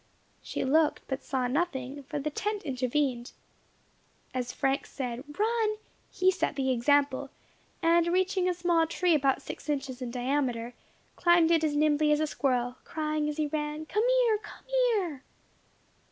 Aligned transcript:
She 0.41 0.65
looked, 0.65 1.01
but 1.07 1.21
saw 1.21 1.45
nothing, 1.45 2.01
for 2.09 2.17
the 2.17 2.31
tent 2.31 2.63
intervened. 2.63 3.33
As 4.33 4.51
Frank 4.51 4.87
said 4.87 5.23
"run!" 5.37 5.75
he 6.09 6.31
set 6.31 6.55
the 6.55 6.71
example, 6.71 7.29
and 7.83 8.07
reaching 8.07 8.49
a 8.49 8.55
small 8.55 8.87
tree 8.87 9.13
about 9.13 9.43
six 9.43 9.69
inches 9.69 10.01
in 10.01 10.09
diameter, 10.09 10.73
climbed 11.15 11.51
it 11.51 11.63
as 11.63 11.75
nimbly 11.75 12.11
as 12.11 12.19
a 12.19 12.25
squirrel, 12.25 12.77
crying 12.83 13.29
as 13.29 13.37
he 13.37 13.45
ran, 13.45 13.85
"Come 13.85 14.03
here! 14.25 14.39
Come 14.39 14.63
here!" 14.65 15.23